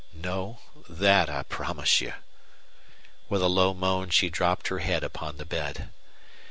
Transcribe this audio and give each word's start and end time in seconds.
"No. 0.15 0.59
That 0.89 1.29
I 1.29 1.43
promise 1.43 2.01
you." 2.01 2.13
With 3.29 3.43
a 3.43 3.47
low 3.47 3.71
moan 3.75 4.09
she 4.09 4.31
dropped 4.31 4.69
her 4.69 4.79
head 4.79 5.03
upon 5.03 5.37
the 5.37 5.45
bed. 5.45 5.89